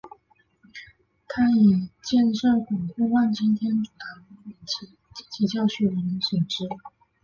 [1.27, 4.25] 他以建设巩固万金天主堂
[5.13, 6.67] 及其教区为人所知。